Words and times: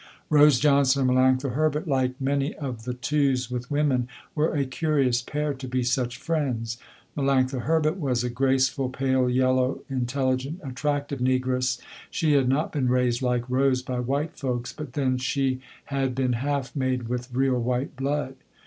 Rose 0.31 0.59
Johnson 0.59 1.07
and 1.07 1.11
Melanctha 1.11 1.53
Herbert 1.53 1.87
like 1.87 2.19
many 2.19 2.55
of 2.55 2.85
the 2.85 2.95
twos 2.95 3.51
with 3.51 3.69
women 3.69 4.07
were 4.33 4.55
a 4.55 4.65
curious 4.65 5.21
pair 5.21 5.53
to 5.53 5.67
be 5.67 5.83
such 5.83 6.17
friends. 6.17 6.79
Melanctha 7.15 7.61
Herbert 7.61 7.97
was 7.99 8.23
a 8.23 8.29
graceful, 8.31 8.89
pale 8.89 9.29
yellow, 9.29 9.81
intelligent, 9.91 10.59
attractive 10.63 11.19
negress. 11.19 11.79
She 12.09 12.33
had 12.33 12.49
not 12.49 12.71
been 12.71 12.87
raised 12.87 13.21
like 13.21 13.47
Rose 13.47 13.83
by 13.83 13.99
white 13.99 14.35
folks 14.35 14.73
but 14.73 14.93
then 14.93 15.19
she 15.19 15.61
had 15.85 16.15
been 16.15 16.33
half 16.33 16.75
made 16.75 17.07
with 17.07 17.31
real 17.31 17.59
white 17.61 17.95
blood. 17.95 18.33